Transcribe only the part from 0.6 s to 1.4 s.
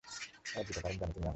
ভীত কারন জানে তুমি আলাদা।